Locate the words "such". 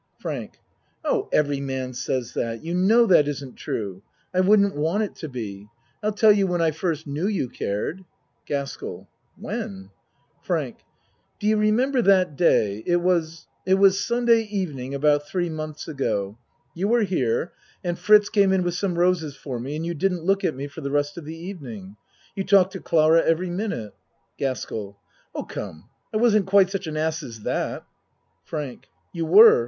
26.71-26.87